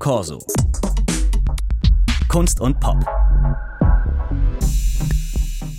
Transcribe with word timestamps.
Corso. 0.00 0.38
Kunst 2.26 2.58
und 2.58 2.80
Pop. 2.80 2.96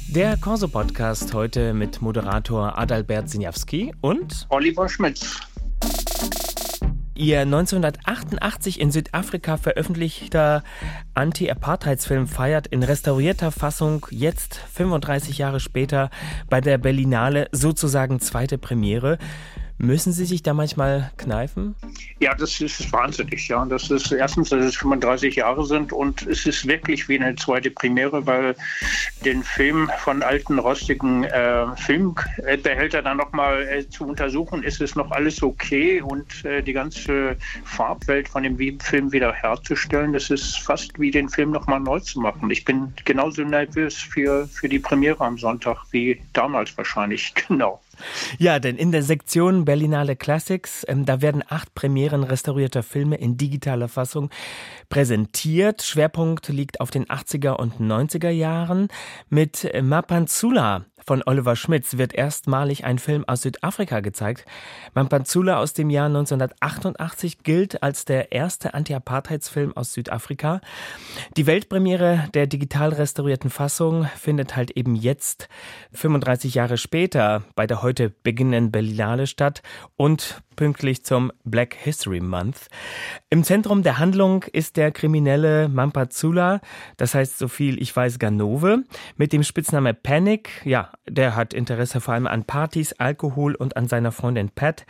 Der 0.09 0.38
Corso-Podcast 0.38 1.33
heute 1.33 1.73
mit 1.73 2.04
Moderator 2.04 2.78
Adalbert 2.78 3.31
Sinjawski 3.31 3.96
und 3.99 4.46
Oliver 4.49 4.88
Schmitz. 4.88 5.39
Ihr 7.15 7.42
1988 7.42 8.79
in 8.79 8.92
Südafrika 8.92 9.57
veröffentlichter 9.57 10.63
Anti-Apartheidsfilm 11.15 12.27
feiert 12.27 12.67
in 12.67 12.83
restaurierter 12.83 13.51
Fassung 13.51 14.05
jetzt 14.11 14.55
35 14.55 15.39
Jahre 15.39 15.59
später 15.59 16.11
bei 16.47 16.61
der 16.61 16.77
Berlinale 16.77 17.47
sozusagen 17.51 18.19
zweite 18.19 18.59
Premiere. 18.59 19.17
Müssen 19.82 20.13
Sie 20.13 20.25
sich 20.25 20.43
da 20.43 20.54
manchmal 20.54 21.11
kneifen? 21.18 21.73
Ja, 22.20 22.36
das 22.36 22.61
ist 22.61 22.93
wahnsinnig. 22.93 23.48
Ja, 23.48 23.66
das 23.66 23.89
ist 23.89 24.11
erstens, 24.11 24.50
dass 24.50 24.63
es 24.63 24.75
35 24.75 25.38
Jahre 25.38 25.66
sind 25.66 25.91
und 25.91 26.21
es 26.27 26.45
ist 26.45 26.67
wirklich 26.67 27.09
wie 27.09 27.20
eine 27.20 27.35
zweite 27.35 27.71
Premiere, 27.71 28.27
weil 28.27 28.55
den 29.26 29.41
Film 29.41 29.90
von 29.98 30.21
alten 30.21 30.59
rostigen 30.59 31.23
äh, 31.23 31.76
Filmbehälter 31.77 33.02
dann 33.02 33.17
nochmal 33.17 33.63
äh, 33.63 33.90
zu 33.90 34.05
untersuchen, 34.05 34.62
ist 34.62 34.81
es 34.81 34.95
noch 34.95 35.09
alles 35.09 35.41
okay 35.41 35.99
und 35.99 36.45
äh, 36.45 36.62
die 36.62 36.73
ganze 36.73 37.35
Farbwelt 37.66 38.29
von 38.29 38.43
dem 38.43 38.59
Film 38.79 39.12
wieder 39.12 39.34
herzustellen. 39.34 40.13
Das 40.13 40.29
ist 40.29 40.59
fast 40.59 40.99
wie 40.99 41.09
den 41.09 41.27
Film 41.27 41.49
nochmal 41.49 41.79
neu 41.79 41.99
zu 42.02 42.20
machen. 42.20 42.52
Ich 42.52 42.66
bin 42.66 42.93
genauso 43.04 43.41
nervös 43.41 43.95
für, 43.95 44.48
für 44.48 44.70
die 44.70 44.77
Premiere 44.77 45.21
am 45.21 45.40
Sonntag 45.40 45.77
wie 45.90 46.21
damals 46.34 46.77
wahrscheinlich. 46.77 47.34
Genau. 47.52 47.82
Ja, 48.38 48.60
denn 48.60 48.78
in 48.78 48.91
der 48.91 49.04
Sektion 49.04 49.66
Berlinale 49.66 50.16
Classics, 50.16 50.86
ähm, 50.88 51.05
da 51.05 51.22
werden 51.22 51.44
acht 51.48 51.73
Premieren 51.73 52.24
restaurierter 52.24 52.84
Filme 52.84 53.18
in 53.18 53.38
digitaler 53.38 53.88
Fassung 53.88 54.30
präsentiert. 54.90 55.82
Schwerpunkt 55.82 56.48
liegt 56.50 56.80
auf 56.82 56.91
den 56.91 57.05
80er 57.05 57.54
und 57.54 57.80
90er 57.80 58.30
Jahren. 58.30 58.88
Mit 59.30 59.70
Mapanzula 59.82 60.85
von 61.05 61.24
Oliver 61.26 61.55
Schmitz 61.55 61.98
wird 61.98 62.13
erstmalig 62.13 62.85
ein 62.85 62.99
Film 62.99 63.24
aus 63.27 63.41
Südafrika 63.41 63.99
gezeigt. 63.99 64.46
Mampanzula 64.94 65.58
aus 65.58 65.74
dem 65.74 65.90
Jahr 65.90 66.08
1988 66.08 67.44
gilt 67.44 67.84
als 67.84 68.06
der 68.06 68.31
erste 68.31 68.74
Anti-Apartheidsfilm 68.74 69.75
aus 69.75 69.94
Südafrika. 69.94 70.62
Die 71.38 71.47
Weltpremiere 71.47 72.30
der 72.34 72.47
digital 72.47 72.90
restaurierten 72.90 73.50
Fassung 73.50 74.08
findet 74.18 74.56
halt 74.56 74.72
eben 74.72 74.96
jetzt, 74.96 75.50
35 75.94 76.53
Jahre 76.53 76.78
später, 76.78 77.44
bei 77.56 77.68
der 77.68 77.81
heute 77.81 78.09
beginnenden 78.09 78.72
Berlinale 78.72 79.28
statt 79.28 79.62
und 79.97 80.41
pünktlich 80.56 81.03
zum 81.03 81.31
Black 81.44 81.74
History 81.74 82.19
Month. 82.19 82.68
Im 83.30 83.44
Zentrum 83.44 83.81
der 83.84 83.97
Handlung 83.97 84.44
ist 84.44 84.78
der 84.78 84.91
kriminelle 84.91 85.69
Mampazula, 85.69 86.62
das 86.97 87.16
heißt 87.16 87.40
so 87.40 87.47
viel 87.47 87.81
ich 87.81 87.96
weiß 87.96 88.19
Ganove, 88.19 88.84
mit 89.18 89.34
dem 89.34 89.44
Spitzname 89.44 89.94
Panic. 89.94 90.62
Ja, 90.66 90.91
der 91.07 91.35
hat 91.35 91.53
Interesse 91.53 92.01
vor 92.01 92.13
allem 92.13 92.28
an 92.28 92.45
Partys, 92.45 92.94
Alkohol 92.94 93.56
und 93.56 93.78
an 93.78 93.88
seiner 93.88 94.11
Freundin 94.11 94.50
Pat 94.50 94.85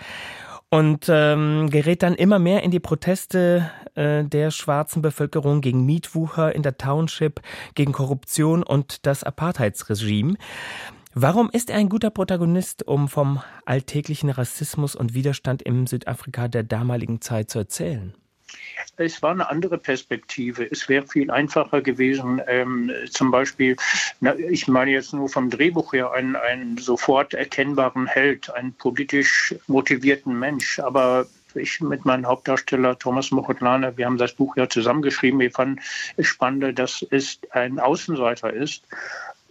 und 0.69 1.07
ähm, 1.09 1.69
gerät 1.69 2.02
dann 2.02 2.16
immer 2.16 2.39
mehr 2.39 2.63
in 2.63 2.71
die 2.71 2.80
Proteste 2.80 3.69
äh, 3.95 4.23
der 4.23 4.52
schwarzen 4.52 5.02
Bevölkerung 5.02 5.59
gegen 5.59 5.85
Mietwucher 5.85 6.55
in 6.55 6.63
der 6.63 6.77
Township, 6.77 7.41
gegen 7.75 7.91
Korruption 7.91 8.63
und 8.63 9.05
das 9.05 9.23
Apartheidsregime. 9.23 10.35
Warum 11.13 11.49
ist 11.52 11.69
er 11.69 11.75
ein 11.75 11.89
guter 11.89 12.09
Protagonist, 12.09 12.88
um 12.88 13.09
vom 13.09 13.41
alltäglichen 13.66 14.29
Rassismus 14.29 14.95
und 14.95 15.13
Widerstand 15.13 15.61
im 15.61 15.85
Südafrika 15.88 16.47
der 16.47 16.63
damaligen 16.63 17.19
Zeit 17.19 17.49
zu 17.49 17.59
erzählen? 17.59 18.13
Es 18.97 19.21
war 19.21 19.31
eine 19.31 19.49
andere 19.49 19.77
Perspektive. 19.77 20.69
Es 20.69 20.88
wäre 20.89 21.07
viel 21.07 21.31
einfacher 21.31 21.81
gewesen, 21.81 22.41
ähm, 22.47 22.91
zum 23.09 23.31
Beispiel, 23.31 23.75
na, 24.19 24.35
ich 24.35 24.67
meine 24.67 24.91
jetzt 24.91 25.13
nur 25.13 25.30
vom 25.30 25.49
Drehbuch 25.49 25.94
her, 25.94 26.11
einen, 26.11 26.35
einen 26.35 26.78
sofort 26.78 27.34
erkennbaren 27.34 28.07
Held, 28.07 28.53
einen 28.53 28.73
politisch 28.73 29.56
motivierten 29.67 30.38
Mensch. 30.38 30.79
Aber 30.79 31.25
ich 31.56 31.81
mit 31.81 32.06
meinem 32.06 32.28
Hauptdarsteller 32.28 32.97
Thomas 32.97 33.31
Mochotlane, 33.31 33.97
wir 33.97 34.06
haben 34.06 34.17
das 34.17 34.34
Buch 34.34 34.56
ja 34.56 34.69
zusammengeschrieben. 34.69 35.40
Wir 35.40 35.51
fanden 35.51 35.81
es 36.17 36.28
spannend, 36.28 36.78
dass 36.79 37.06
es 37.09 37.40
ein 37.51 37.79
Außenseiter 37.79 38.53
ist 38.53 38.84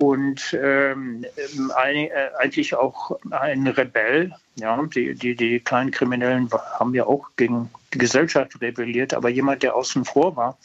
und 0.01 0.57
ähm, 0.59 1.27
äh, 1.37 2.09
eigentlich 2.39 2.75
auch 2.75 3.19
ein 3.31 3.67
Rebell. 3.67 4.33
Ja, 4.57 4.83
die, 4.83 5.15
die, 5.15 5.37
die 5.37 5.61
kleinen 5.61 5.91
Kriminellen 5.91 6.51
haben 6.79 6.95
ja 6.95 7.05
auch 7.05 7.29
gegen 7.37 7.71
die 7.93 7.99
Gesellschaft 7.99 8.61
rebelliert, 8.63 9.13
aber 9.13 9.29
jemand, 9.29 9.63
der 9.63 9.77
außen 9.77 10.07
vor 10.07 10.37
war, 10.37 10.59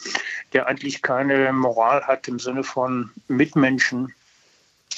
der 0.53 0.68
eigentlich 0.68 1.01
keine 1.01 1.51
Moral 1.51 2.07
hat 2.07 2.29
im 2.29 2.40
Sinne 2.40 2.63
von 2.63 3.12
Mitmenschen 3.28 4.13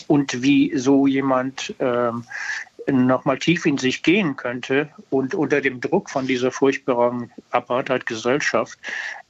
und 0.06 0.44
wie 0.44 0.78
so 0.78 1.08
jemand 1.08 1.74
ähm, 1.80 2.24
nochmal 2.86 3.40
tief 3.40 3.66
in 3.66 3.80
sich 3.80 4.04
gehen 4.04 4.36
könnte 4.36 4.90
und 5.10 5.34
unter 5.34 5.62
dem 5.62 5.82
Druck 5.82 6.12
von 6.12 6.28
dieser 6.28 6.52
furchtbaren 6.52 7.32
Apartheid-Gesellschaft 7.50 8.78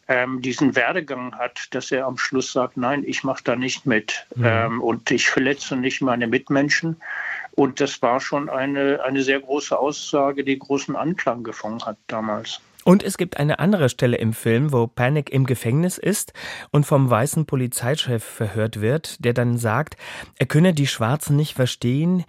ähm, 0.08 0.42
diesen 0.42 0.76
Werdegang 0.76 1.36
hat, 1.38 1.68
dass 1.72 1.92
er 1.92 2.06
am 2.06 2.18
Schluss 2.18 2.54
sagt, 2.54 2.78
nein, 2.78 3.04
ich 3.06 3.24
mache 3.24 3.44
da 3.44 3.56
nicht 3.56 3.86
mit 3.86 4.26
mhm. 4.36 4.46
ähm, 4.46 4.82
und 4.82 5.12
ich 5.12 5.30
verletze 5.30 5.76
nicht 5.76 6.02
meine 6.02 6.28
Mitmenschen. 6.28 6.98
Und 7.56 7.82
das 7.82 8.02
war 8.02 8.20
schon 8.20 8.50
eine, 8.50 9.04
eine 9.04 9.24
sehr 9.24 9.40
große 9.40 9.78
Aussage, 9.78 10.44
die 10.44 10.60
großen 10.60 10.96
Anklang 10.96 11.44
gefangen 11.44 11.84
hat 11.86 11.98
damals. 12.08 12.62
Und 12.88 13.04
es 13.04 13.18
gibt 13.18 13.36
eine 13.36 13.60
andere 13.60 13.90
Stelle 13.90 14.16
im 14.16 14.32
Film, 14.32 14.72
wo 14.72 14.88
Panic 14.88 15.30
im 15.30 15.46
Gefängnis 15.46 15.98
ist 15.98 16.32
und 16.72 16.86
vom 16.86 17.10
weißen 17.10 17.46
Polizeichef 17.46 18.24
verhört 18.24 18.80
wird, 18.80 19.26
der 19.26 19.34
dann 19.34 19.58
sagt, 19.58 19.98
er 20.38 20.46
könne 20.46 20.74
die 20.74 20.88
Schwarzen 20.88 21.36
nicht 21.36 21.54
verstehen, 21.54 22.24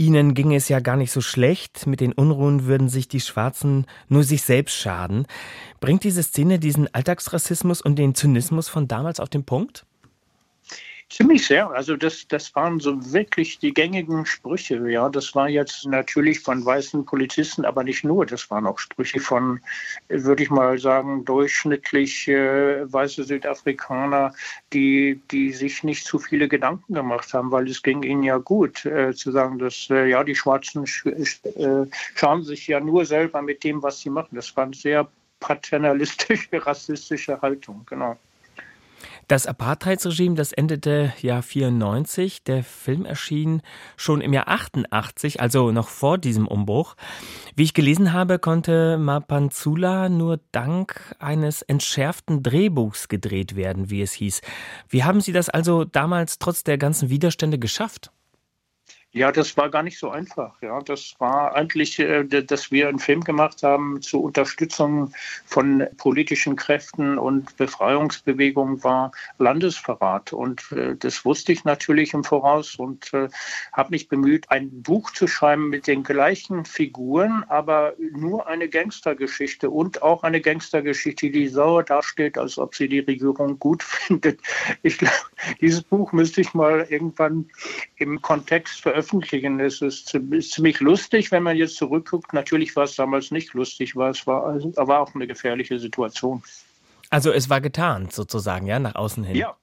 Ihnen 0.00 0.32
ging 0.32 0.54
es 0.54 0.70
ja 0.70 0.80
gar 0.80 0.96
nicht 0.96 1.12
so 1.12 1.20
schlecht. 1.20 1.86
Mit 1.86 2.00
den 2.00 2.14
Unruhen 2.14 2.64
würden 2.64 2.88
sich 2.88 3.06
die 3.06 3.20
Schwarzen 3.20 3.84
nur 4.08 4.24
sich 4.24 4.40
selbst 4.40 4.74
schaden. 4.74 5.26
Bringt 5.78 6.04
diese 6.04 6.22
Szene 6.22 6.58
diesen 6.58 6.88
Alltagsrassismus 6.94 7.82
und 7.82 7.96
den 7.96 8.14
Zynismus 8.14 8.70
von 8.70 8.88
damals 8.88 9.20
auf 9.20 9.28
den 9.28 9.44
Punkt? 9.44 9.84
Ziemlich 11.10 11.44
sehr. 11.44 11.68
Also 11.70 11.96
das, 11.96 12.28
das 12.28 12.54
waren 12.54 12.78
so 12.78 13.12
wirklich 13.12 13.58
die 13.58 13.74
gängigen 13.74 14.24
Sprüche. 14.26 14.76
Ja, 14.88 15.08
das 15.08 15.34
war 15.34 15.48
jetzt 15.48 15.84
natürlich 15.86 16.38
von 16.38 16.64
weißen 16.64 17.04
Polizisten, 17.04 17.64
aber 17.64 17.82
nicht 17.82 18.04
nur. 18.04 18.26
Das 18.26 18.48
waren 18.48 18.64
auch 18.64 18.78
Sprüche 18.78 19.18
von, 19.18 19.60
würde 20.08 20.44
ich 20.44 20.50
mal 20.50 20.78
sagen, 20.78 21.24
durchschnittlich 21.24 22.28
äh, 22.28 22.90
weiße 22.92 23.24
Südafrikaner, 23.24 24.32
die, 24.72 25.20
die 25.32 25.52
sich 25.52 25.82
nicht 25.82 26.06
zu 26.06 26.20
viele 26.20 26.46
Gedanken 26.46 26.94
gemacht 26.94 27.34
haben, 27.34 27.50
weil 27.50 27.68
es 27.68 27.82
ging 27.82 28.04
ihnen 28.04 28.22
ja 28.22 28.36
gut, 28.36 28.84
äh, 28.86 29.12
zu 29.12 29.32
sagen, 29.32 29.58
dass 29.58 29.88
äh, 29.90 30.06
ja 30.06 30.22
die 30.22 30.36
Schwarzen 30.36 30.86
sch 30.86 31.06
äh, 31.06 31.86
schauen 32.14 32.44
sich 32.44 32.68
ja 32.68 32.78
nur 32.78 33.04
selber 33.04 33.42
mit 33.42 33.64
dem, 33.64 33.82
was 33.82 33.98
sie 33.98 34.10
machen. 34.10 34.36
Das 34.36 34.56
war 34.56 34.62
eine 34.62 34.74
sehr 34.74 35.10
paternalistische, 35.40 36.64
rassistische 36.64 37.40
Haltung. 37.42 37.84
Genau. 37.86 38.16
Das 39.30 39.46
Apartheidsregime, 39.46 40.34
das 40.34 40.50
endete 40.50 41.12
Jahr 41.20 41.44
94. 41.44 42.42
Der 42.42 42.64
Film 42.64 43.04
erschien 43.04 43.62
schon 43.96 44.22
im 44.22 44.32
Jahr 44.32 44.48
88, 44.48 45.40
also 45.40 45.70
noch 45.70 45.86
vor 45.86 46.18
diesem 46.18 46.48
Umbruch. 46.48 46.96
Wie 47.54 47.62
ich 47.62 47.72
gelesen 47.72 48.12
habe, 48.12 48.40
konnte 48.40 48.98
Mapanzula 48.98 50.08
nur 50.08 50.40
dank 50.50 51.14
eines 51.20 51.62
entschärften 51.62 52.42
Drehbuchs 52.42 53.06
gedreht 53.06 53.54
werden, 53.54 53.88
wie 53.88 54.02
es 54.02 54.14
hieß. 54.14 54.40
Wie 54.88 55.04
haben 55.04 55.20
Sie 55.20 55.30
das 55.30 55.48
also 55.48 55.84
damals 55.84 56.40
trotz 56.40 56.64
der 56.64 56.76
ganzen 56.76 57.08
Widerstände 57.08 57.60
geschafft? 57.60 58.10
Ja, 59.12 59.32
das 59.32 59.56
war 59.56 59.70
gar 59.70 59.82
nicht 59.82 59.98
so 59.98 60.10
einfach. 60.10 60.62
Ja, 60.62 60.78
das 60.80 61.16
war 61.18 61.56
eigentlich, 61.56 61.98
äh, 61.98 62.22
dass 62.22 62.70
wir 62.70 62.88
einen 62.88 63.00
Film 63.00 63.24
gemacht 63.24 63.64
haben 63.64 64.00
zur 64.02 64.22
Unterstützung 64.22 65.12
von 65.46 65.84
politischen 65.96 66.54
Kräften 66.54 67.18
und 67.18 67.56
Befreiungsbewegungen 67.56 68.84
war 68.84 69.10
Landesverrat. 69.38 70.32
Und 70.32 70.70
äh, 70.70 70.94
das 70.94 71.24
wusste 71.24 71.50
ich 71.50 71.64
natürlich 71.64 72.14
im 72.14 72.22
Voraus 72.22 72.76
und 72.76 73.12
äh, 73.12 73.28
habe 73.72 73.90
mich 73.90 74.06
bemüht, 74.06 74.48
ein 74.48 74.70
Buch 74.80 75.10
zu 75.10 75.26
schreiben 75.26 75.70
mit 75.70 75.88
den 75.88 76.04
gleichen 76.04 76.64
Figuren, 76.64 77.44
aber 77.48 77.94
nur 78.12 78.46
eine 78.46 78.68
Gangstergeschichte 78.68 79.70
und 79.70 80.02
auch 80.02 80.22
eine 80.22 80.40
Gangstergeschichte, 80.40 81.30
die 81.30 81.48
sauer 81.48 81.82
dasteht, 81.82 82.38
als 82.38 82.58
ob 82.58 82.76
sie 82.76 82.86
die 82.86 83.00
Regierung 83.00 83.58
gut 83.58 83.82
findet. 83.82 84.38
Ich 84.84 84.98
glaube, 84.98 85.14
dieses 85.60 85.82
Buch 85.82 86.12
müsste 86.12 86.42
ich 86.42 86.54
mal 86.54 86.86
irgendwann 86.88 87.50
im 87.96 88.22
Kontext 88.22 88.80
veröffentlichen 88.80 88.99
veröffentlichen. 89.00 89.60
Es 89.60 89.80
ist, 89.80 90.08
ziemlich 90.08 90.80
lustig, 90.80 91.30
wenn 91.32 91.42
man 91.42 91.56
jetzt 91.56 91.76
zurückguckt. 91.76 92.32
Natürlich 92.32 92.74
war 92.76 92.84
es 92.84 92.96
damals 92.96 93.30
nicht 93.30 93.54
lustig, 93.54 93.96
war 93.96 94.10
es 94.10 94.26
war, 94.26 94.54
war 94.76 95.00
auch 95.00 95.14
eine 95.14 95.26
gefährliche 95.26 95.78
Situation. 95.78 96.42
Also 97.10 97.32
es 97.32 97.50
war 97.50 97.60
getan, 97.60 98.08
sozusagen, 98.10 98.66
ja, 98.66 98.78
nach 98.78 98.94
außen 98.94 99.24
hin. 99.24 99.36
Ja, 99.36 99.56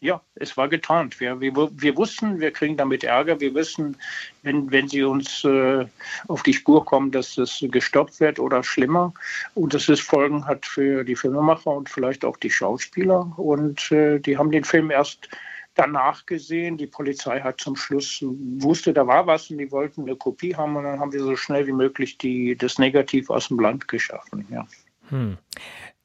Ja, 0.00 0.20
es 0.36 0.56
war 0.56 0.68
getarnt. 0.68 1.20
Wir, 1.20 1.40
wir, 1.40 1.52
wir 1.54 1.96
wussten, 1.96 2.40
wir 2.40 2.50
kriegen 2.50 2.76
damit 2.76 3.04
Ärger. 3.04 3.40
Wir 3.40 3.54
wissen, 3.54 3.96
wenn, 4.42 4.70
wenn 4.70 4.88
sie 4.88 5.02
uns 5.02 5.44
äh, 5.44 5.86
auf 6.28 6.42
die 6.42 6.54
Spur 6.54 6.84
kommen, 6.84 7.10
dass 7.10 7.34
das 7.34 7.58
gestoppt 7.60 8.20
wird 8.20 8.38
oder 8.38 8.62
schlimmer. 8.62 9.12
Und 9.54 9.74
dass 9.74 9.88
es 9.88 10.00
Folgen 10.00 10.46
hat 10.46 10.66
für 10.66 11.04
die 11.04 11.16
Filmemacher 11.16 11.70
und 11.70 11.88
vielleicht 11.88 12.24
auch 12.24 12.36
die 12.36 12.50
Schauspieler. 12.50 13.32
Und 13.36 13.92
äh, 13.92 14.18
die 14.18 14.38
haben 14.38 14.50
den 14.50 14.64
Film 14.64 14.90
erst 14.90 15.28
danach 15.78 16.26
gesehen. 16.26 16.76
Die 16.76 16.86
Polizei 16.86 17.40
hat 17.40 17.60
zum 17.60 17.76
Schluss 17.76 18.22
wusste, 18.22 18.92
da 18.92 19.06
war 19.06 19.26
was 19.26 19.50
und 19.50 19.58
die 19.58 19.70
wollten 19.70 20.02
eine 20.02 20.16
Kopie 20.16 20.54
haben 20.54 20.76
und 20.76 20.84
dann 20.84 21.00
haben 21.00 21.12
wir 21.12 21.20
so 21.20 21.36
schnell 21.36 21.66
wie 21.66 21.72
möglich 21.72 22.18
die, 22.18 22.56
das 22.56 22.78
Negativ 22.78 23.30
aus 23.30 23.48
dem 23.48 23.60
Land 23.60 23.88
geschaffen. 23.88 24.46
Ja. 24.50 24.66
Hm. 25.08 25.38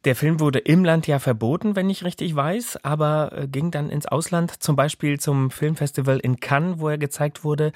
Der 0.06 0.18
Film 0.18 0.42
wurde 0.42 0.60
im 0.60 0.84
Land 0.84 1.08
ja 1.08 1.18
verboten, 1.18 1.78
wenn 1.78 1.90
ich 1.90 2.04
richtig 2.04 2.36
weiß, 2.36 2.84
aber 2.84 3.32
äh, 3.34 3.48
ging 3.48 3.72
dann 3.72 3.90
ins 3.90 4.06
Ausland, 4.06 4.62
zum 4.62 4.76
Beispiel 4.76 5.18
zum 5.18 5.50
Filmfestival 5.50 6.20
in 6.20 6.42
Cannes, 6.42 6.80
wo 6.80 6.90
er 6.90 6.98
gezeigt 6.98 7.46
wurde. 7.46 7.72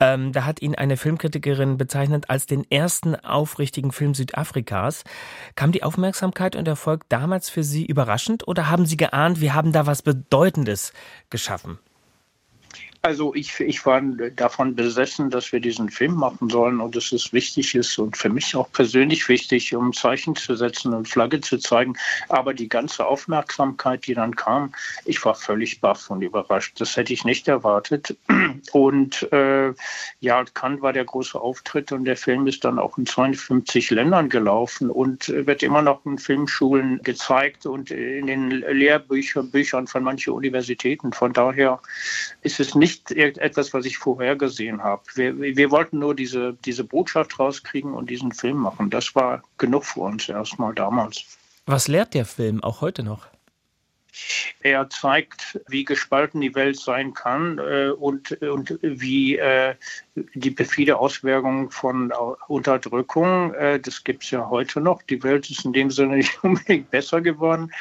Ähm, 0.00 0.32
da 0.32 0.46
hat 0.46 0.62
ihn 0.62 0.74
eine 0.74 0.96
Filmkritikerin 0.96 1.76
bezeichnet 1.76 2.30
als 2.30 2.46
den 2.46 2.64
ersten 2.70 3.14
aufrichtigen 3.14 3.92
Film 3.92 4.14
Südafrikas. 4.14 5.04
Kam 5.54 5.70
die 5.70 5.82
Aufmerksamkeit 5.82 6.56
und 6.56 6.66
Erfolg 6.66 7.06
damals 7.10 7.50
für 7.50 7.62
Sie 7.62 7.84
überraschend 7.84 8.48
oder 8.48 8.70
haben 8.70 8.86
Sie 8.86 8.96
geahnt, 8.96 9.42
wir 9.42 9.52
haben 9.52 9.72
da 9.72 9.86
was 9.86 10.00
Bedeutendes 10.00 10.94
geschaffen? 11.28 11.78
Also 13.02 13.34
ich, 13.34 13.58
ich 13.60 13.86
war 13.86 14.02
davon 14.02 14.74
besessen, 14.74 15.30
dass 15.30 15.52
wir 15.52 15.60
diesen 15.60 15.88
Film 15.88 16.14
machen 16.14 16.50
sollen 16.50 16.80
und 16.80 16.94
dass 16.94 17.12
es 17.12 17.32
wichtig 17.32 17.74
ist 17.74 17.98
und 17.98 18.16
für 18.16 18.28
mich 18.28 18.54
auch 18.54 18.70
persönlich 18.72 19.26
wichtig, 19.28 19.74
um 19.74 19.94
Zeichen 19.94 20.36
zu 20.36 20.54
setzen 20.54 20.92
und 20.92 21.08
Flagge 21.08 21.40
zu 21.40 21.56
zeigen. 21.56 21.94
Aber 22.28 22.52
die 22.52 22.68
ganze 22.68 23.06
Aufmerksamkeit, 23.06 24.06
die 24.06 24.12
dann 24.12 24.36
kam, 24.36 24.74
ich 25.06 25.24
war 25.24 25.34
völlig 25.34 25.80
baff 25.80 26.10
und 26.10 26.20
überrascht. 26.20 26.78
Das 26.78 26.94
hätte 26.96 27.14
ich 27.14 27.24
nicht 27.24 27.48
erwartet. 27.48 28.16
Und 28.72 29.30
äh, 29.32 29.72
ja, 30.20 30.44
Cannes 30.54 30.82
war 30.82 30.92
der 30.92 31.04
große 31.04 31.40
Auftritt 31.40 31.92
und 31.92 32.04
der 32.04 32.16
Film 32.16 32.46
ist 32.46 32.64
dann 32.64 32.78
auch 32.78 32.98
in 32.98 33.06
52 33.06 33.90
Ländern 33.90 34.28
gelaufen 34.28 34.90
und 34.90 35.28
wird 35.28 35.62
immer 35.62 35.82
noch 35.82 36.04
in 36.04 36.18
Filmschulen 36.18 37.00
gezeigt 37.02 37.64
und 37.64 37.90
in 37.90 38.26
den 38.26 38.50
Lehrbüchern 38.50 39.50
Büchern 39.50 39.86
von 39.86 40.02
manchen 40.02 40.32
Universitäten. 40.32 41.12
Von 41.12 41.32
daher 41.32 41.80
ist 42.42 42.60
es 42.60 42.74
nicht 42.74 42.89
nicht 42.90 43.38
etwas, 43.38 43.72
was 43.74 43.84
ich 43.84 43.98
vorhergesehen 43.98 44.82
habe. 44.82 45.02
Wir, 45.14 45.38
wir 45.38 45.70
wollten 45.70 45.98
nur 45.98 46.14
diese, 46.14 46.54
diese 46.64 46.84
Botschaft 46.84 47.38
rauskriegen 47.38 47.94
und 47.94 48.10
diesen 48.10 48.32
Film 48.32 48.58
machen. 48.58 48.90
Das 48.90 49.14
war 49.14 49.42
genug 49.58 49.84
für 49.84 50.00
uns 50.00 50.28
erstmal 50.28 50.74
damals. 50.74 51.24
Was 51.66 51.88
lehrt 51.88 52.14
der 52.14 52.24
Film 52.24 52.62
auch 52.62 52.80
heute 52.80 53.02
noch? 53.02 53.26
Er 54.62 54.90
zeigt, 54.90 55.60
wie 55.68 55.84
gespalten 55.84 56.40
die 56.40 56.54
Welt 56.54 56.78
sein 56.78 57.14
kann 57.14 57.58
äh, 57.58 57.90
und, 57.90 58.32
und 58.42 58.78
wie 58.82 59.36
äh, 59.36 59.74
die 60.14 60.50
perfide 60.50 60.98
Auswirkungen 60.98 61.70
von 61.70 62.12
Unterdrückung, 62.48 63.54
äh, 63.54 63.80
das 63.80 64.04
gibt 64.04 64.24
es 64.24 64.30
ja 64.30 64.48
heute 64.50 64.80
noch. 64.80 65.02
Die 65.02 65.22
Welt 65.22 65.48
ist 65.50 65.64
in 65.64 65.72
dem 65.72 65.90
Sinne 65.90 66.16
nicht 66.16 66.42
unbedingt 66.44 66.90
besser 66.90 67.20
geworden. 67.20 67.72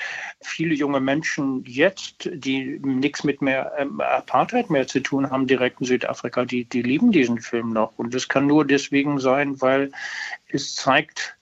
Viele 0.42 0.74
junge 0.74 1.00
Menschen 1.00 1.64
jetzt, 1.66 2.30
die 2.32 2.80
nichts 2.82 3.24
mit 3.24 3.42
mehr 3.42 3.74
ähm, 3.78 4.00
Apartheid 4.00 4.70
mehr 4.70 4.88
zu 4.88 5.02
tun 5.02 5.30
haben, 5.30 5.48
direkt 5.48 5.82
in 5.82 5.88
Südafrika, 5.88 6.46
die, 6.46 6.66
die 6.66 6.82
lieben 6.82 7.12
diesen 7.12 7.40
Film 7.42 7.74
noch. 7.74 7.98
Und 7.98 8.14
das 8.14 8.28
kann 8.28 8.48
nur 8.48 8.66
deswegen 8.66 9.20
sein, 9.20 9.60
weil 9.62 9.92
es 10.48 10.76
zeigt, 10.76 11.38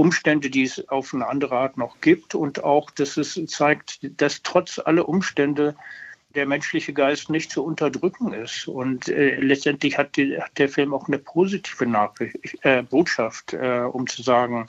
Umstände, 0.00 0.48
die 0.48 0.62
es 0.62 0.88
auf 0.88 1.12
eine 1.12 1.28
andere 1.28 1.56
Art 1.56 1.76
noch 1.76 2.00
gibt 2.00 2.34
und 2.34 2.64
auch, 2.64 2.90
dass 2.90 3.18
es 3.18 3.38
zeigt, 3.46 4.00
dass 4.20 4.42
trotz 4.42 4.78
aller 4.78 5.06
Umstände 5.06 5.76
der 6.34 6.46
menschliche 6.46 6.94
Geist 6.94 7.28
nicht 7.28 7.50
zu 7.50 7.62
unterdrücken 7.62 8.32
ist. 8.32 8.66
Und 8.66 9.08
äh, 9.08 9.36
letztendlich 9.40 9.98
hat, 9.98 10.16
die, 10.16 10.40
hat, 10.40 10.56
der 10.56 10.70
Film 10.70 10.94
auch 10.94 11.06
eine 11.08 11.18
positive 11.18 11.86
Nachricht, 11.86 12.36
äh, 12.62 12.82
Botschaft, 12.82 13.52
äh, 13.52 13.80
um 13.80 14.06
zu 14.06 14.22
sagen, 14.22 14.68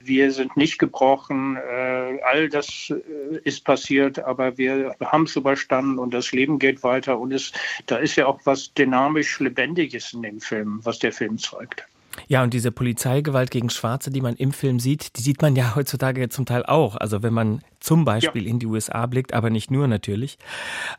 wir 0.00 0.32
sind 0.32 0.56
nicht 0.56 0.78
gebrochen, 0.78 1.56
äh, 1.56 2.20
all 2.22 2.50
das 2.50 2.90
äh, 2.90 3.38
ist 3.44 3.64
passiert, 3.64 4.18
aber 4.18 4.58
wir 4.58 4.94
haben 5.00 5.24
es 5.24 5.36
überstanden 5.36 5.98
und 5.98 6.12
das 6.12 6.32
Leben 6.32 6.58
geht 6.58 6.82
weiter. 6.82 7.18
Und 7.18 7.32
es, 7.32 7.52
da 7.86 7.96
ist 7.96 8.16
ja 8.16 8.26
auch 8.26 8.40
was 8.44 8.74
dynamisch 8.74 9.38
Lebendiges 9.40 10.12
in 10.12 10.22
dem 10.22 10.40
Film, 10.40 10.80
was 10.82 10.98
der 10.98 11.12
Film 11.12 11.38
zeigt. 11.38 11.86
Ja, 12.26 12.42
und 12.42 12.52
diese 12.54 12.72
Polizeigewalt 12.72 13.50
gegen 13.50 13.70
Schwarze, 13.70 14.10
die 14.10 14.20
man 14.20 14.34
im 14.34 14.52
Film 14.52 14.80
sieht, 14.80 15.16
die 15.16 15.22
sieht 15.22 15.42
man 15.42 15.56
ja 15.56 15.74
heutzutage 15.76 16.28
zum 16.28 16.46
Teil 16.46 16.64
auch. 16.66 16.96
Also 16.96 17.22
wenn 17.22 17.34
man 17.34 17.62
zum 17.80 18.04
Beispiel 18.04 18.42
ja. 18.42 18.50
in 18.50 18.58
die 18.58 18.66
USA 18.66 19.06
blickt, 19.06 19.32
aber 19.32 19.50
nicht 19.50 19.70
nur 19.70 19.86
natürlich. 19.86 20.38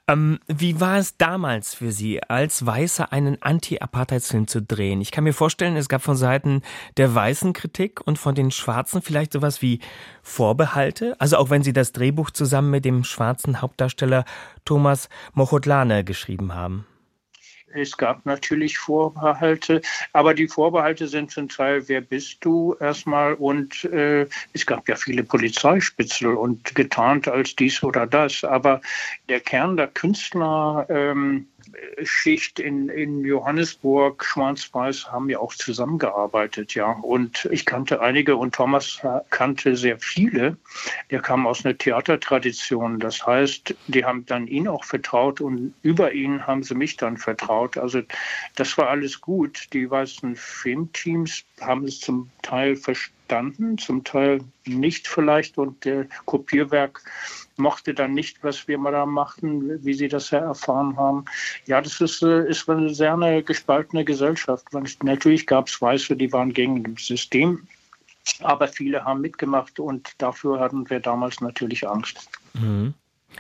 Ähm, 0.08 0.40
wie 0.48 0.80
war 0.80 0.98
es 0.98 1.18
damals 1.18 1.74
für 1.74 1.92
Sie, 1.92 2.24
als 2.24 2.66
Weiße 2.66 3.12
einen 3.12 3.42
Anti-Apartheidsfilm 3.42 4.48
zu 4.48 4.62
drehen? 4.62 5.02
Ich 5.02 5.12
kann 5.12 5.26
mir 5.26 5.34
vorstellen, 5.34 5.76
es 5.76 5.90
gab 5.90 6.02
von 6.02 6.16
Seiten 6.16 6.62
der 6.98 7.14
Weißen 7.14 7.54
Kritik 7.54 8.02
und 8.06 8.18
von 8.18 8.34
den 8.34 8.52
Schwarzen 8.52 9.02
vielleicht 9.02 9.34
sowas 9.34 9.62
wie 9.62 9.80
Vorbehalte. 10.24 11.16
Also 11.20 11.38
auch 11.38 11.50
wenn 11.50 11.64
Sie 11.64 11.74
das 11.74 11.92
Drehbuch 11.92 12.32
zusammen 12.32 12.72
mit 12.72 12.86
dem 12.86 13.04
schwarzen 13.04 13.62
Hauptdarsteller 13.62 14.24
Thomas 14.64 15.10
Mochotlane 15.34 16.04
geschrieben 16.04 16.54
haben. 16.54 16.86
Es 17.74 17.98
gab 17.98 18.26
natürlich 18.26 18.78
Vorbehalte, 18.78 19.82
aber 20.14 20.34
die 20.34 20.48
Vorbehalte 20.48 21.08
sind 21.08 21.32
zum 21.32 21.50
Teil, 21.50 21.88
wer 21.88 22.02
bist 22.02 22.38
du 22.42 22.76
erstmal? 22.80 23.34
Und 23.34 23.84
äh, 23.86 24.28
es 24.54 24.66
gab 24.66 24.88
ja 24.88 24.96
viele 24.96 25.24
Polizeispitzel 25.24 26.36
und 26.36 26.76
getarnt 26.76 27.28
als 27.28 27.56
dies 27.56 27.84
oder 27.84 28.08
das. 28.08 28.44
Aber 28.44 28.82
der 29.28 29.40
Kern 29.40 29.78
der 29.78 29.88
Künstler, 29.88 30.86
ähm, 30.90 31.48
Schicht 32.04 32.60
in, 32.60 32.90
in 32.90 33.24
Johannesburg, 33.24 34.24
Schwarz-Weiß, 34.24 35.12
haben 35.12 35.30
ja 35.30 35.40
auch 35.40 35.54
zusammengearbeitet, 35.54 36.76
ja. 36.76 36.92
Und 36.92 37.48
ich 37.52 37.66
kannte 37.66 38.02
einige 38.02 38.36
und 38.36 38.56
Thomas 38.56 39.02
kannte 39.30 39.76
sehr 39.76 40.00
viele. 40.00 40.58
Der 41.12 41.22
kam 41.22 41.48
aus 41.48 41.66
einer 41.66 41.78
Theatertradition. 41.78 43.00
Das 43.00 43.26
heißt, 43.26 43.76
die 43.88 44.06
haben 44.06 44.26
dann 44.26 44.48
ihn 44.48 44.68
auch 44.68 44.84
vertraut 44.84 45.42
und 45.42 45.74
über 45.82 46.14
ihn 46.14 46.46
haben 46.46 46.64
sie 46.64 46.76
mich 46.76 46.98
dann 46.98 47.18
vertraut. 47.18 47.78
Also 47.78 48.02
das 48.56 48.78
war 48.78 48.90
alles 48.90 49.22
gut. 49.22 49.68
Die 49.74 49.90
weißen 49.90 50.36
Filmteams 50.36 51.44
haben 51.62 51.86
es 51.86 52.00
zum 52.00 52.30
Teil 52.42 52.76
verstanden, 52.76 53.19
zum 53.78 54.04
Teil 54.04 54.42
nicht 54.66 55.08
vielleicht. 55.08 55.58
Und 55.58 55.86
der 55.86 56.08
Kopierwerk 56.26 57.02
mochte 57.58 57.94
dann 57.94 58.14
nicht, 58.14 58.44
was 58.44 58.68
wir 58.68 58.78
mal 58.78 58.92
da 58.92 59.06
machten, 59.06 59.84
wie 59.84 59.94
Sie 59.94 60.08
das 60.08 60.32
ja 60.32 60.40
erfahren 60.40 60.98
haben. 60.98 61.26
Ja, 61.66 61.82
das 61.82 62.02
ist, 62.02 62.22
äh, 62.24 62.50
ist 62.50 62.70
eine 62.70 62.94
sehr 62.94 63.14
eine 63.14 63.44
gespaltene 63.44 64.06
Gesellschaft. 64.06 64.68
Natürlich 65.04 65.46
gab 65.46 65.68
es 65.68 65.82
Weiße, 65.82 66.16
die 66.16 66.32
waren 66.32 66.54
gegen 66.54 66.84
das 66.96 67.06
System, 67.06 67.68
aber 68.42 68.68
viele 68.68 69.04
haben 69.04 69.22
mitgemacht 69.22 69.80
und 69.80 70.10
dafür 70.18 70.60
hatten 70.60 70.90
wir 70.90 71.00
damals 71.00 71.42
natürlich 71.42 71.88
Angst. 71.88 72.30
Mhm. 72.54 72.94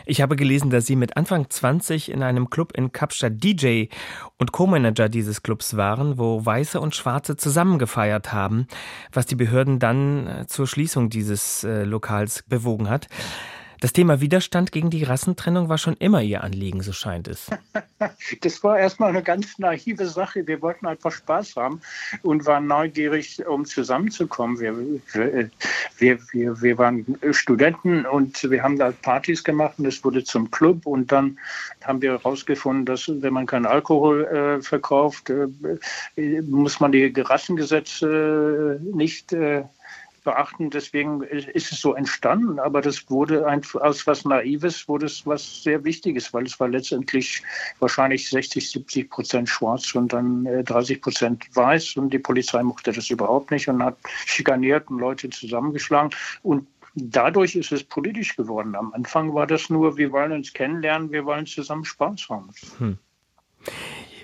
Ich 0.05 0.22
habe 0.22 0.36
gelesen, 0.36 0.69
dass 0.69 0.86
Sie 0.86 0.96
mit 0.96 1.17
Anfang 1.17 1.50
20 1.50 2.12
in 2.12 2.24
einem 2.24 2.50
Club 2.50 2.72
in 2.75 2.91
Kapstadt 2.91 3.43
DJ 3.43 3.86
und 4.38 4.51
Co-Manager 4.51 5.10
dieses 5.10 5.43
Clubs 5.43 5.77
waren, 5.77 6.17
wo 6.17 6.46
Weiße 6.46 6.79
und 6.79 6.96
Schwarze 6.96 7.38
zusammen 7.38 7.79
gefeiert 7.79 8.31
haben, 8.34 8.67
was 9.12 9.25
die 9.25 9.36
Behörden 9.36 9.79
dann 9.79 10.27
äh, 10.27 10.48
zur 10.48 10.67
Schließung 10.67 11.10
dieses 11.10 11.63
äh, 11.63 11.84
Lokals 11.84 12.43
bewogen 12.43 12.89
hat. 12.89 13.08
Das 13.82 13.94
Thema 13.94 14.20
Widerstand 14.20 14.74
gegen 14.74 14.90
die 14.90 15.04
Rassentrennung 15.04 15.70
war 15.70 15.78
schon 15.78 15.96
immer 15.96 16.22
Ihr 16.22 16.44
Anliegen, 16.44 16.82
so 16.82 16.92
scheint 16.92 17.28
es. 17.28 17.48
Das 18.42 18.64
war 18.64 18.80
erstmal 18.80 19.10
eine 19.10 19.22
ganz 19.22 19.60
naive 19.60 20.06
Sache. 20.06 20.48
Wir 20.48 20.62
wollten 20.62 20.88
einfach 20.88 21.12
Spaß 21.12 21.58
haben 21.58 21.82
und 22.22 22.46
waren 22.46 22.66
neugierig, 22.66 23.46
um 23.46 23.66
zusammenzukommen. 23.66 24.58
Wir, 24.58 24.74
wir, 25.98 26.20
wir, 26.32 26.62
wir 26.62 26.78
waren 26.78 27.20
Studenten 27.32 28.06
und 28.06 28.50
wir 28.50 28.64
haben 28.64 28.78
da 28.78 28.92
Partys 28.92 29.44
gemacht 29.44 29.76
und 29.80 29.86
es 29.86 30.02
wurde 30.04 30.24
zum 30.24 30.50
Club. 30.50 30.86
Und 30.86 31.12
dann 31.12 31.38
haben 31.84 32.02
wir 32.02 32.12
herausgefunden, 32.12 32.86
dass 32.86 33.10
wenn 33.10 33.34
man 33.34 33.46
keinen 33.46 33.66
Alkohol 33.66 34.24
äh, 34.26 34.62
verkauft, 34.62 35.30
äh, 35.30 36.42
muss 36.42 36.80
man 36.80 36.94
die 36.94 37.14
Rassengesetze 37.18 38.80
äh, 38.82 38.96
nicht 38.96 39.34
äh, 39.34 39.64
beachten. 40.30 40.70
Deswegen 40.70 41.24
ist 41.24 41.72
es 41.72 41.82
so 41.82 41.96
entstanden, 41.96 42.60
aber 42.60 42.82
das 42.82 43.10
wurde 43.10 43.48
ein, 43.48 43.62
aus 43.82 44.06
was 44.06 44.26
Naives, 44.26 44.88
wurde 44.88 45.08
es 45.08 45.26
was 45.26 45.64
sehr 45.64 45.84
Wichtiges, 45.84 46.34
weil 46.34 46.46
es 46.46 46.60
war 46.60 46.68
letztendlich 46.68 47.42
wahrscheinlich 47.80 48.30
60, 48.30 48.70
70 48.70 49.10
Prozent 49.10 49.50
schwarz 49.50 49.96
und 49.96 50.14
dann 50.14 50.46
30 50.66 50.98
äh, 50.98 51.00
Prozent 51.00 51.56
weiß 51.56 51.96
und 51.98 52.12
die 52.14 52.20
Polizei 52.20 52.62
mochte 52.62 52.92
das 52.92 53.10
überhaupt 53.10 53.50
nicht 53.50 53.68
und 53.68 53.84
hat 53.84 53.98
schikaniert 54.26 54.90
und 54.90 55.00
Leute 55.00 55.30
zusammengeschlagen 55.30 56.12
und 56.44 56.68
Dadurch 56.96 57.56
ist 57.56 57.72
es 57.72 57.84
politisch 57.84 58.36
geworden. 58.36 58.76
Am 58.76 58.92
Anfang 58.94 59.34
war 59.36 59.46
das 59.46 59.70
nur, 59.70 59.96
wir 59.96 60.12
wollen 60.12 60.32
uns 60.32 60.52
kennenlernen, 60.52 61.12
wir 61.12 61.24
wollen 61.24 61.46
zusammen 61.46 61.86
Spaß 61.86 62.28
haben. 62.30 62.50
Hm. 62.80 62.98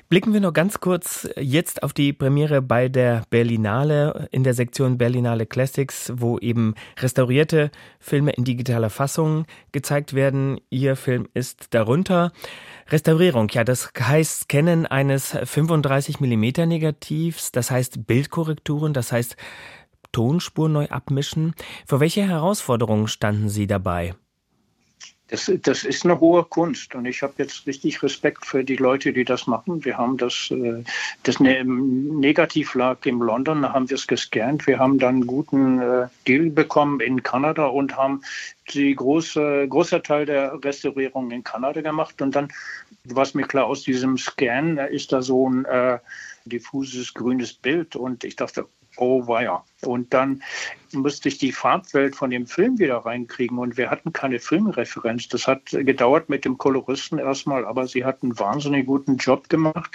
Blicken 0.07 0.33
wir 0.33 0.39
noch 0.39 0.53
ganz 0.53 0.79
kurz 0.79 1.27
jetzt 1.35 1.81
auf 1.81 1.91
die 1.91 2.13
Premiere 2.13 2.61
bei 2.61 2.89
der 2.89 3.23
Berlinale 3.31 4.27
in 4.29 4.43
der 4.43 4.53
Sektion 4.53 4.99
Berlinale 4.99 5.47
Classics, 5.47 6.13
wo 6.15 6.37
eben 6.37 6.75
restaurierte 6.99 7.71
Filme 7.99 8.31
in 8.33 8.43
digitaler 8.43 8.91
Fassung 8.91 9.45
gezeigt 9.71 10.13
werden. 10.13 10.61
Ihr 10.69 10.95
Film 10.95 11.27
ist 11.33 11.73
darunter. 11.73 12.31
Restaurierung, 12.89 13.49
ja, 13.49 13.63
das 13.63 13.91
heißt 13.99 14.41
Scannen 14.41 14.85
eines 14.85 15.35
35 15.43 16.19
mm 16.19 16.67
Negativs, 16.67 17.51
das 17.51 17.71
heißt 17.71 18.05
Bildkorrekturen, 18.05 18.93
das 18.93 19.11
heißt 19.11 19.35
Tonspur 20.11 20.69
neu 20.69 20.87
abmischen. 20.89 21.55
Vor 21.87 21.99
welche 21.99 22.21
Herausforderungen 22.27 23.07
standen 23.07 23.49
Sie 23.49 23.65
dabei? 23.65 24.13
Das, 25.29 25.51
das 25.63 25.83
ist 25.83 26.05
eine 26.05 26.19
hohe 26.19 26.43
Kunst 26.43 26.93
und 26.93 27.05
ich 27.05 27.23
habe 27.23 27.33
jetzt 27.37 27.65
richtig 27.65 28.03
Respekt 28.03 28.45
für 28.45 28.63
die 28.63 28.75
Leute, 28.75 29.11
die 29.11 29.25
das 29.25 29.47
machen. 29.47 29.83
Wir 29.83 29.97
haben 29.97 30.17
das, 30.17 30.51
äh, 30.51 30.83
das 31.23 31.39
ne, 31.39 31.63
Negativ 31.65 32.75
lag 32.75 33.03
in 33.05 33.17
London, 33.17 33.63
da 33.63 33.73
haben 33.73 33.89
wir 33.89 33.95
es 33.95 34.05
gescannt. 34.05 34.67
Wir 34.67 34.77
haben 34.77 34.99
dann 34.99 35.15
einen 35.15 35.27
guten 35.27 35.81
äh, 35.81 36.07
Deal 36.27 36.51
bekommen 36.51 36.99
in 36.99 37.23
Kanada 37.23 37.65
und 37.65 37.97
haben 37.97 38.21
die 38.73 38.93
große, 38.93 39.67
großer 39.67 40.03
Teil 40.03 40.27
der 40.27 40.63
Restaurierung 40.63 41.31
in 41.31 41.43
Kanada 41.43 41.81
gemacht. 41.81 42.21
Und 42.21 42.35
dann 42.35 42.49
war 43.05 43.27
mir 43.33 43.47
klar, 43.47 43.65
aus 43.65 43.81
diesem 43.81 44.19
Scan 44.19 44.77
ist 44.77 45.11
da 45.11 45.23
so 45.23 45.49
ein 45.49 45.65
äh, 45.65 45.97
diffuses 46.45 47.13
grünes 47.13 47.53
Bild 47.53 47.95
und 47.95 48.23
ich 48.23 48.35
dachte, 48.35 48.67
oh 48.97 49.27
weia. 49.27 49.63
Und 49.81 50.13
dann 50.13 50.41
musste 50.93 51.29
ich 51.29 51.37
die 51.37 51.51
Farbwelt 51.51 52.15
von 52.15 52.29
dem 52.29 52.47
Film 52.47 52.79
wieder 52.79 52.97
reinkriegen 52.97 53.57
und 53.57 53.77
wir 53.77 53.89
hatten 53.89 54.13
keine 54.13 54.39
Filmreferenz. 54.39 55.27
Das 55.27 55.47
hat 55.47 55.61
gedauert 55.71 56.29
mit 56.29 56.45
dem 56.45 56.57
Koloristen 56.57 57.19
erstmal, 57.19 57.65
aber 57.65 57.87
sie 57.87 58.05
hat 58.05 58.23
einen 58.23 58.37
wahnsinnig 58.39 58.85
guten 58.85 59.17
Job 59.17 59.49
gemacht. 59.49 59.91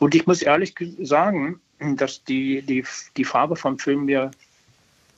Und 0.00 0.14
ich 0.14 0.26
muss 0.26 0.42
ehrlich 0.42 0.74
sagen, 1.00 1.60
dass 1.96 2.24
die, 2.24 2.62
die, 2.62 2.84
die 3.16 3.24
Farbe 3.24 3.56
vom 3.56 3.78
Film 3.78 4.04
mir 4.04 4.30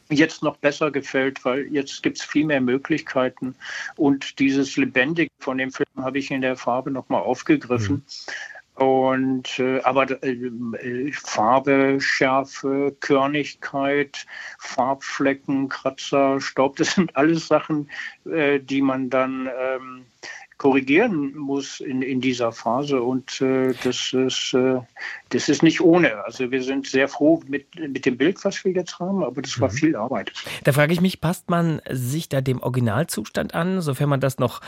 jetzt 0.09 0.43
noch 0.43 0.57
besser 0.57 0.91
gefällt, 0.91 1.45
weil 1.45 1.67
jetzt 1.73 2.03
gibt 2.03 2.19
es 2.19 2.25
viel 2.25 2.47
mehr 2.47 2.61
Möglichkeiten 2.61 3.57
und 3.97 4.39
dieses 4.39 4.77
Lebendig 4.77 5.31
von 5.41 5.59
dem 5.59 5.73
Film 5.73 5.89
habe 5.99 6.19
ich 6.19 6.31
in 6.31 6.43
der 6.43 6.57
Farbe 6.57 6.91
nochmal 6.91 7.23
aufgegriffen. 7.23 7.97
Mhm. 7.97 8.33
Und 8.77 9.59
äh, 9.59 9.81
aber 9.83 10.23
äh, 10.23 11.11
Farbe, 11.13 11.99
Schärfe, 11.99 12.95
Körnigkeit, 13.01 14.27
Farbflecken, 14.59 15.71
Kratzer, 15.71 16.41
Staub, 16.43 16.77
das 16.77 16.93
sind 16.95 17.17
alles 17.17 17.49
Sachen, 17.49 17.91
äh, 18.27 18.61
die 18.61 18.83
man 18.83 19.09
dann 19.09 19.49
ähm, 19.59 20.07
korrigieren 20.59 21.37
muss 21.37 21.81
in, 21.81 22.03
in 22.03 22.21
dieser 22.21 22.51
Phase. 22.53 23.03
Und 23.03 23.41
äh, 23.41 23.75
das, 23.85 24.13
ist, 24.13 24.55
äh, 24.55 24.81
das 25.29 25.49
ist 25.49 25.63
nicht 25.63 25.81
ohne. 25.81 26.25
Also 26.25 26.51
wir 26.51 26.63
sind 26.63 26.87
sehr 26.87 27.09
froh 27.09 27.43
mit, 27.47 27.67
mit 27.77 28.07
dem 28.07 28.17
Bild, 28.17 28.45
was 28.45 28.65
wir 28.65 28.73
jetzt 28.73 28.99
haben, 28.99 29.23
aber 29.23 29.43
das 29.43 29.61
war 29.61 29.71
mhm. 29.71 29.75
viel 29.75 29.97
Arbeit. 29.97 30.33
Da 30.65 30.73
frage 30.73 30.93
ich 30.93 31.01
mich, 31.01 31.21
passt 31.21 31.51
man 31.51 31.83
sich 31.91 32.29
da 32.29 32.41
dem 32.41 32.61
Originalzustand 32.61 33.55
an, 33.55 33.81
sofern 33.81 34.09
man 34.09 34.21
das 34.21 34.39
noch 34.39 34.61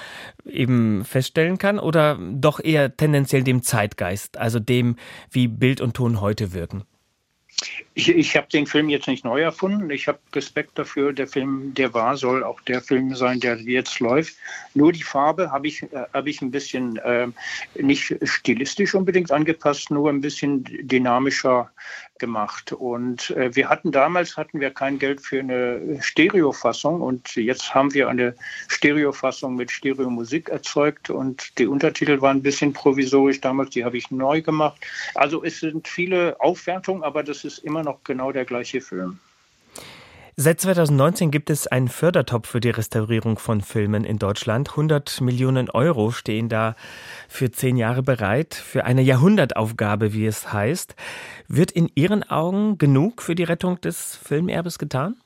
eben 0.45 1.05
feststellen 1.05 1.59
kann, 1.59 1.79
oder 1.79 2.19
doch 2.33 2.61
eher 2.61 2.97
tendenziell 2.97 3.43
dem 3.43 3.63
Zeitgeist, 3.63 4.37
also 4.37 4.61
dem, 4.61 4.97
wie 5.31 5.49
Bild 5.49 5.81
und 5.81 5.95
Ton 5.95 6.21
heute 6.21 6.53
wirken? 6.53 6.85
Ich, 7.99 8.09
ich 8.09 8.37
habe 8.37 8.47
den 8.47 8.65
Film 8.65 8.89
jetzt 8.91 9.09
nicht 9.09 9.25
neu 9.25 9.41
erfunden. 9.41 9.91
Ich 9.91 10.07
habe 10.07 10.21
Respekt 10.33 10.79
dafür. 10.79 11.13
Der 11.13 11.27
Film, 11.27 11.75
der 11.75 11.95
war, 11.95 12.17
soll 12.17 12.45
auch 12.45 12.61
der 12.61 12.81
Film 12.81 13.17
sein, 13.17 13.41
der 13.41 13.57
jetzt 13.57 13.99
läuft. 13.99 14.37
Nur 14.75 14.93
die 14.93 15.03
Farbe 15.03 15.51
habe 15.51 15.67
ich, 15.67 15.83
äh, 15.83 16.05
hab 16.13 16.29
ich 16.29 16.41
ein 16.41 16.53
bisschen 16.53 16.99
äh, 16.99 17.27
nicht 17.75 18.17
stilistisch 18.23 18.95
unbedingt 18.95 19.33
angepasst, 19.33 19.91
nur 19.91 20.11
ein 20.11 20.21
bisschen 20.21 20.63
dynamischer 20.63 21.73
gemacht. 22.19 22.73
Und 22.73 23.31
äh, 23.31 23.55
wir 23.55 23.69
hatten 23.69 23.91
damals 23.91 24.37
hatten 24.37 24.61
wir 24.61 24.71
kein 24.71 24.99
Geld 24.99 25.21
für 25.21 25.41
eine 25.41 25.99
Stereofassung 26.01 27.01
und 27.01 27.35
jetzt 27.37 27.75
haben 27.75 27.95
wir 27.95 28.09
eine 28.09 28.35
Stereofassung 28.69 29.57
mit 29.57 29.71
Stereomusik 29.71 30.49
erzeugt 30.49 31.11
und 31.11 31.59
die 31.59 31.67
Untertitel 31.67 32.21
waren 32.21 32.39
ein 32.39 32.43
bisschen 32.43 32.73
provisorisch 32.73 33.41
damals, 33.41 33.71
die 33.71 33.85
habe 33.85 33.97
ich 33.97 34.11
neu 34.11 34.43
gemacht. 34.43 34.85
Also 35.15 35.43
es 35.43 35.61
sind 35.61 35.89
viele 35.89 36.37
Aufwertungen, 36.41 37.03
aber 37.03 37.23
das 37.23 37.45
ist 37.45 37.59
immer 37.59 37.83
noch 37.83 37.88
genau 38.05 38.33
der 38.33 38.45
gleiche 38.45 38.81
Film. 38.81 39.19
Seit 40.41 40.61
2019 40.61 41.33
gibt 41.33 41.51
es 41.51 41.67
einen 41.67 41.89
Fördertopf 41.89 42.49
für 42.49 42.61
die 42.61 42.71
Restaurierung 42.71 43.41
von 43.41 43.61
Filmen 43.61 44.05
in 44.05 44.21
Deutschland. 44.21 44.71
100 44.71 45.21
Millionen 45.21 45.69
Euro 45.69 46.13
stehen 46.13 46.49
da 46.49 46.77
für 47.29 47.51
zehn 47.51 47.77
Jahre 47.77 48.05
bereit, 48.05 48.55
für 48.55 48.85
eine 48.85 49.03
Jahrhundertaufgabe, 49.03 50.13
wie 50.13 50.27
es 50.27 50.53
heißt. 50.53 50.95
Wird 51.49 51.73
in 51.73 51.91
Ihren 51.97 52.23
Augen 52.23 52.79
genug 52.79 53.21
für 53.21 53.35
die 53.35 53.43
Rettung 53.43 53.81
des 53.81 54.15
Filmerbes 54.15 54.79
getan? 54.79 55.17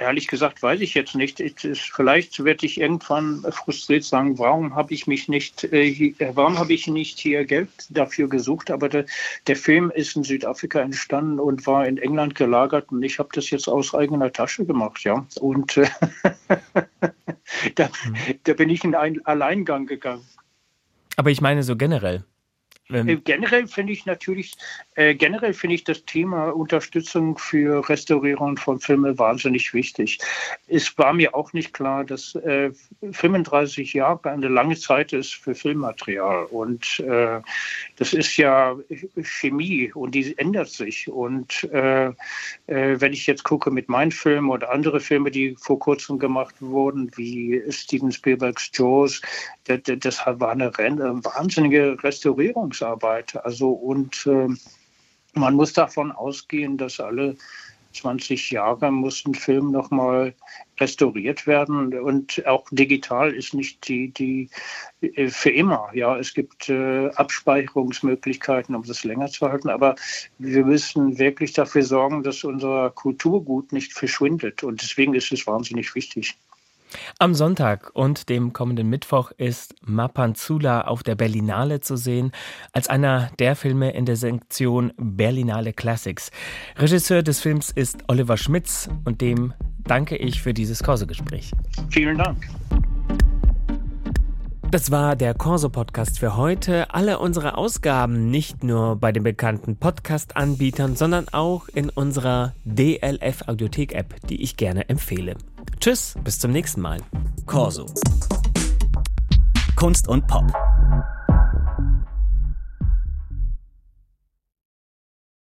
Ehrlich 0.00 0.28
gesagt 0.28 0.62
weiß 0.62 0.80
ich 0.80 0.94
jetzt 0.94 1.14
nicht. 1.14 1.40
Ist, 1.40 1.78
vielleicht 1.78 2.42
werde 2.42 2.64
ich 2.64 2.80
irgendwann 2.80 3.44
frustriert 3.50 4.02
sagen, 4.02 4.38
warum 4.38 4.74
habe 4.74 4.94
ich 4.94 5.06
mich 5.06 5.28
nicht, 5.28 5.64
äh, 5.64 6.14
warum 6.32 6.58
habe 6.58 6.72
ich 6.72 6.86
nicht 6.86 7.18
hier 7.18 7.44
Geld 7.44 7.68
dafür 7.90 8.26
gesucht? 8.26 8.70
Aber 8.70 8.88
der, 8.88 9.04
der, 9.46 9.56
Film 9.56 9.92
ist 9.94 10.16
in 10.16 10.24
Südafrika 10.24 10.80
entstanden 10.80 11.38
und 11.38 11.66
war 11.66 11.86
in 11.86 11.98
England 11.98 12.34
gelagert 12.34 12.90
und 12.90 13.02
ich 13.02 13.18
habe 13.18 13.28
das 13.34 13.50
jetzt 13.50 13.68
aus 13.68 13.94
eigener 13.94 14.32
Tasche 14.32 14.64
gemacht, 14.64 15.04
ja. 15.04 15.26
Und 15.38 15.76
äh, 15.76 15.86
da, 17.74 17.90
mhm. 18.06 18.16
da, 18.44 18.54
bin 18.54 18.70
ich 18.70 18.82
in 18.82 18.94
einen 18.94 19.22
Alleingang 19.26 19.84
gegangen. 19.84 20.26
Aber 21.16 21.30
ich 21.30 21.42
meine 21.42 21.62
so 21.62 21.76
generell. 21.76 22.24
Ähm, 22.92 23.08
äh, 23.08 23.16
generell 23.16 23.66
finde 23.66 23.92
ich 23.92 24.06
natürlich, 24.06 24.54
äh, 24.94 25.14
generell 25.14 25.54
finde 25.54 25.74
ich 25.74 25.84
das 25.84 26.04
Thema 26.04 26.50
Unterstützung 26.50 27.38
für 27.38 27.88
Restaurierung 27.88 28.56
von 28.56 28.80
Filmen 28.80 29.18
wahnsinnig 29.18 29.72
wichtig. 29.74 30.18
Es 30.66 30.96
war 30.98 31.12
mir 31.12 31.34
auch 31.34 31.52
nicht 31.52 31.72
klar, 31.72 32.04
dass 32.04 32.34
äh, 32.34 32.70
35 33.12 33.92
Jahre 33.92 34.30
eine 34.30 34.48
lange 34.48 34.76
Zeit 34.76 35.12
ist 35.12 35.34
für 35.34 35.54
Filmmaterial. 35.54 36.46
Und 36.46 37.00
äh, 37.00 37.40
das 37.96 38.12
ist 38.12 38.36
ja 38.36 38.76
Chemie 39.22 39.92
und 39.92 40.14
die 40.14 40.36
ändert 40.38 40.68
sich. 40.68 41.08
Und 41.08 41.64
äh, 41.72 42.06
äh, 42.06 42.12
wenn 42.66 43.12
ich 43.12 43.26
jetzt 43.26 43.44
gucke 43.44 43.70
mit 43.70 43.88
meinen 43.88 44.10
Filmen 44.10 44.50
oder 44.50 44.70
andere 44.70 45.00
Filme, 45.00 45.30
die 45.30 45.56
vor 45.58 45.78
kurzem 45.78 46.18
gemacht 46.18 46.54
wurden, 46.60 47.10
wie 47.16 47.62
Steven 47.70 48.12
Spielbergs 48.12 48.70
Jaws, 48.74 49.20
das, 49.64 49.80
das 49.84 50.18
war 50.26 50.50
eine 50.50 50.72
wahnsinnige 50.72 51.96
Restaurierung 52.02 52.72
Forschungsarbeit. 52.80 53.44
Also 53.44 53.70
und 53.70 54.26
äh, 54.26 54.48
man 55.34 55.54
muss 55.54 55.72
davon 55.72 56.12
ausgehen, 56.12 56.76
dass 56.76 56.98
alle 57.00 57.36
20 57.92 58.52
Jahre 58.52 58.92
muss 58.92 59.24
ein 59.26 59.34
Film 59.34 59.72
nochmal 59.72 60.34
restauriert 60.78 61.48
werden 61.48 61.92
und 61.98 62.46
auch 62.46 62.64
digital 62.70 63.34
ist 63.34 63.52
nicht 63.52 63.88
die, 63.88 64.12
die 64.12 64.48
äh, 65.00 65.28
für 65.28 65.50
immer. 65.50 65.90
Ja, 65.92 66.16
es 66.16 66.32
gibt 66.32 66.68
äh, 66.68 67.08
Abspeicherungsmöglichkeiten, 67.08 68.76
um 68.76 68.84
das 68.84 69.02
länger 69.02 69.26
zu 69.26 69.48
halten, 69.48 69.70
aber 69.70 69.96
wir 70.38 70.64
müssen 70.64 71.18
wirklich 71.18 71.52
dafür 71.52 71.82
sorgen, 71.82 72.22
dass 72.22 72.44
unser 72.44 72.90
Kulturgut 72.90 73.72
nicht 73.72 73.92
verschwindet 73.92 74.62
und 74.62 74.82
deswegen 74.82 75.14
ist 75.14 75.32
es 75.32 75.46
wahnsinnig 75.48 75.94
wichtig. 75.96 76.38
Am 77.18 77.34
Sonntag 77.34 77.90
und 77.94 78.28
dem 78.28 78.52
kommenden 78.52 78.88
Mittwoch 78.88 79.30
ist 79.32 79.74
Mapanzula 79.82 80.82
auf 80.82 81.02
der 81.02 81.14
Berlinale 81.14 81.80
zu 81.80 81.96
sehen, 81.96 82.32
als 82.72 82.88
einer 82.88 83.30
der 83.38 83.56
Filme 83.56 83.92
in 83.92 84.06
der 84.06 84.16
Sektion 84.16 84.92
Berlinale 84.96 85.72
Classics. 85.72 86.30
Regisseur 86.76 87.22
des 87.22 87.40
Films 87.40 87.70
ist 87.70 88.04
Oliver 88.08 88.36
Schmitz 88.36 88.88
und 89.04 89.20
dem 89.20 89.54
danke 89.84 90.16
ich 90.16 90.42
für 90.42 90.54
dieses 90.54 90.82
Corso-Gespräch. 90.82 91.52
Vielen 91.90 92.18
Dank. 92.18 92.48
Das 94.70 94.92
war 94.92 95.16
der 95.16 95.34
Corso-Podcast 95.34 96.20
für 96.20 96.36
heute. 96.36 96.94
Alle 96.94 97.18
unsere 97.18 97.56
Ausgaben 97.58 98.30
nicht 98.30 98.62
nur 98.62 98.94
bei 98.94 99.10
den 99.10 99.24
bekannten 99.24 99.74
Podcast-Anbietern, 99.74 100.94
sondern 100.94 101.26
auch 101.32 101.66
in 101.66 101.90
unserer 101.90 102.54
DLF-Audiothek-App, 102.64 104.28
die 104.28 104.40
ich 104.42 104.56
gerne 104.56 104.88
empfehle. 104.88 105.34
Tschüss, 105.80 106.14
bis 106.22 106.38
zum 106.38 106.52
nächsten 106.52 106.82
Mal. 106.82 106.98
Corso. 107.46 107.86
Kunst 109.76 110.08
und 110.08 110.26
Pop. 110.26 110.44